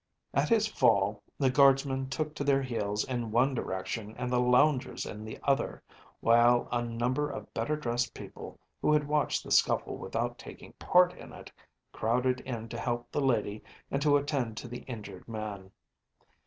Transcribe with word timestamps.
At 0.33 0.49
his 0.49 0.65
fall 0.65 1.21
the 1.37 1.51
guardsmen 1.51 2.09
took 2.09 2.33
to 2.33 2.43
their 2.43 2.63
heels 2.63 3.03
in 3.03 3.29
one 3.29 3.53
direction 3.53 4.15
and 4.17 4.33
the 4.33 4.39
loungers 4.39 5.05
in 5.05 5.23
the 5.23 5.37
other, 5.43 5.83
while 6.21 6.67
a 6.71 6.81
number 6.81 7.29
of 7.29 7.53
better 7.53 7.75
dressed 7.75 8.15
people, 8.15 8.59
who 8.81 8.93
had 8.93 9.07
watched 9.07 9.43
the 9.43 9.51
scuffle 9.51 9.97
without 9.99 10.39
taking 10.39 10.73
part 10.79 11.13
in 11.13 11.31
it, 11.33 11.51
crowded 11.93 12.39
in 12.39 12.67
to 12.69 12.79
help 12.79 13.11
the 13.11 13.21
lady 13.21 13.63
and 13.91 14.01
to 14.01 14.17
attend 14.17 14.57
to 14.57 14.67
the 14.67 14.79
injured 14.87 15.27
man. 15.27 15.69